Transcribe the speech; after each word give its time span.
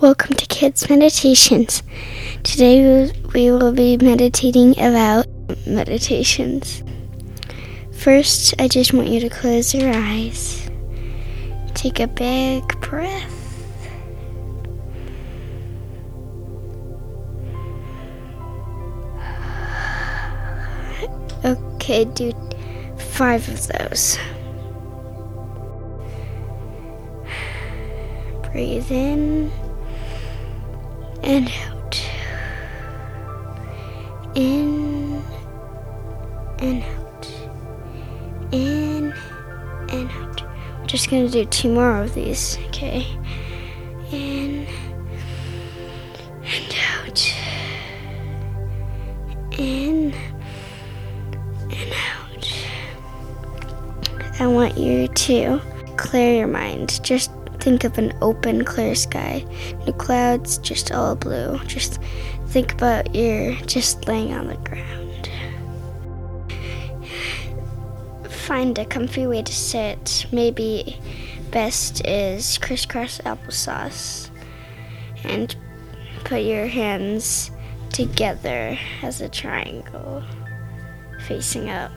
Welcome 0.00 0.36
to 0.36 0.46
Kids 0.46 0.88
Meditations. 0.88 1.82
Today 2.44 3.10
we 3.34 3.50
will 3.50 3.72
be 3.72 3.96
meditating 3.96 4.78
about 4.78 5.26
meditations. 5.66 6.84
First, 7.90 8.54
I 8.60 8.68
just 8.68 8.92
want 8.92 9.08
you 9.08 9.18
to 9.18 9.28
close 9.28 9.74
your 9.74 9.92
eyes. 9.92 10.70
Take 11.74 11.98
a 11.98 12.06
big 12.06 12.62
breath. 12.80 13.50
Okay, 21.44 22.04
do 22.04 22.32
five 22.96 23.48
of 23.48 23.66
those. 23.66 24.16
Breathe 28.52 28.92
in 28.92 29.50
and 31.28 31.52
out. 31.66 32.02
In 34.34 35.22
and 36.58 36.82
out. 36.82 37.32
In 38.50 39.12
and 39.90 40.10
out. 40.10 40.42
I'm 40.42 40.86
just 40.86 41.10
gonna 41.10 41.28
do 41.28 41.44
two 41.44 41.70
more 41.70 42.00
of 42.00 42.14
these, 42.14 42.56
okay? 42.68 43.06
In 44.10 44.66
and 46.44 46.74
out. 46.96 47.34
In 49.58 50.14
and 51.70 51.92
out. 51.92 52.52
I 54.40 54.46
want 54.46 54.78
you 54.78 55.08
to 55.08 55.60
clear 55.98 56.38
your 56.38 56.46
mind. 56.46 57.04
Just 57.04 57.30
think 57.60 57.84
of 57.84 57.98
an 57.98 58.16
open, 58.20 58.64
clear 58.64 58.94
sky. 58.94 59.44
No 59.86 59.92
clouds, 59.92 60.58
just 60.58 60.92
all 60.92 61.14
blue. 61.14 61.58
Just 61.66 62.00
think 62.48 62.72
about 62.72 63.14
you're 63.14 63.54
just 63.66 64.06
laying 64.06 64.32
on 64.32 64.48
the 64.48 64.56
ground. 64.56 65.30
Find 68.30 68.78
a 68.78 68.84
comfy 68.84 69.26
way 69.26 69.42
to 69.42 69.52
sit. 69.52 70.26
Maybe 70.32 70.98
best 71.50 72.06
is 72.06 72.58
crisscross 72.58 73.18
applesauce. 73.18 74.30
And 75.24 75.54
put 76.24 76.42
your 76.42 76.66
hands 76.66 77.50
together 77.92 78.78
as 79.02 79.20
a 79.20 79.28
triangle 79.28 80.22
facing 81.26 81.68
up. 81.68 81.92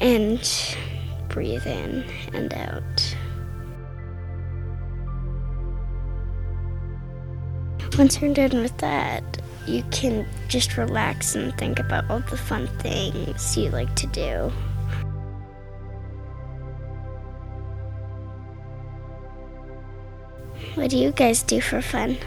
And 0.00 0.40
breathe 1.28 1.66
in 1.66 2.04
and 2.32 2.52
out. 2.54 3.16
Once 7.96 8.20
you're 8.20 8.32
done 8.32 8.62
with 8.62 8.76
that, 8.78 9.22
you 9.66 9.82
can 9.90 10.26
just 10.48 10.76
relax 10.76 11.34
and 11.34 11.56
think 11.58 11.78
about 11.78 12.08
all 12.10 12.20
the 12.20 12.36
fun 12.36 12.66
things 12.78 13.56
you 13.56 13.70
like 13.70 13.94
to 13.96 14.06
do. 14.08 14.52
What 20.74 20.90
do 20.90 20.96
you 20.96 21.10
guys 21.10 21.42
do 21.42 21.60
for 21.60 21.82
fun? 21.82 22.18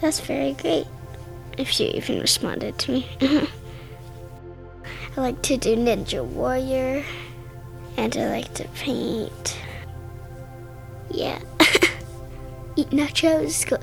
That's 0.00 0.20
very 0.20 0.52
great. 0.52 0.86
If 1.58 1.80
you 1.80 1.88
even 1.88 2.20
responded 2.20 2.78
to 2.78 2.92
me. 2.92 3.06
I 5.14 5.20
like 5.20 5.42
to 5.42 5.58
do 5.58 5.76
Ninja 5.76 6.24
Warrior, 6.24 7.04
and 7.98 8.16
I 8.16 8.28
like 8.30 8.54
to 8.54 8.66
paint. 8.68 9.58
Yeah. 11.10 11.38
Eat 12.76 12.88
nachos, 12.90 13.68
go, 13.68 13.76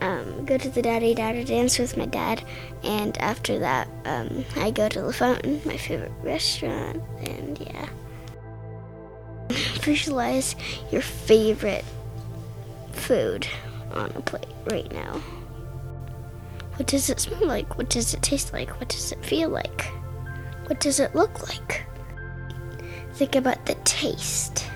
um, 0.00 0.44
go 0.44 0.56
to 0.56 0.68
the 0.68 0.80
Daddy 0.80 1.16
Daughter 1.16 1.42
dance 1.42 1.80
with 1.80 1.96
my 1.96 2.06
dad, 2.06 2.44
and 2.84 3.18
after 3.18 3.58
that, 3.58 3.88
um, 4.04 4.44
I 4.54 4.70
go 4.70 4.88
to 4.88 5.02
the 5.02 5.12
Fountain, 5.12 5.60
my 5.64 5.76
favorite 5.76 6.12
restaurant, 6.22 7.02
and 7.22 7.58
yeah. 7.58 7.88
Visualize 9.80 10.54
your 10.92 11.02
favorite 11.02 11.84
food 12.92 13.48
on 13.94 14.12
a 14.14 14.20
plate 14.20 14.46
right 14.70 14.92
now. 14.92 15.20
What 16.76 16.86
does 16.86 17.10
it 17.10 17.18
smell 17.18 17.48
like? 17.48 17.76
What 17.76 17.90
does 17.90 18.14
it 18.14 18.22
taste 18.22 18.52
like? 18.52 18.78
What 18.78 18.88
does 18.88 19.10
it 19.10 19.24
feel 19.24 19.48
like? 19.48 19.90
What 20.68 20.80
does 20.80 21.00
it 21.00 21.14
look 21.14 21.48
like? 21.48 21.86
Think 23.14 23.34
about 23.36 23.64
the 23.66 23.74
taste. 23.84 24.66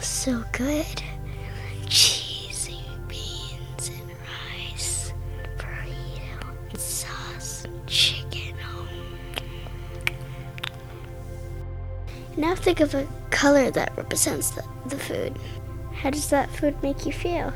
So 0.00 0.44
good. 0.52 1.02
Cheesy 1.88 2.80
beans 3.08 3.90
and 3.90 4.10
rice, 4.10 5.12
burrito 5.58 6.56
and 6.70 6.78
sauce, 6.80 7.66
chicken. 7.86 8.54
Now 12.36 12.54
think 12.54 12.80
of 12.80 12.94
a 12.94 13.06
color 13.30 13.70
that 13.72 13.96
represents 13.96 14.50
the, 14.50 14.64
the 14.86 14.96
food. 14.96 15.38
How 15.92 16.10
does 16.10 16.30
that 16.30 16.50
food 16.50 16.80
make 16.82 17.04
you 17.04 17.12
feel? 17.12 17.52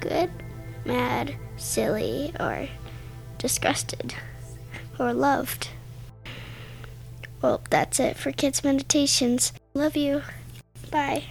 Good, 0.00 0.30
mad, 0.84 1.36
silly, 1.56 2.32
or 2.40 2.68
disgusted 3.44 4.14
or 4.98 5.12
loved. 5.12 5.68
Well, 7.42 7.60
that's 7.68 8.00
it 8.00 8.16
for 8.16 8.32
Kids 8.32 8.64
Meditations. 8.64 9.52
Love 9.74 9.98
you. 9.98 10.22
Bye. 10.90 11.24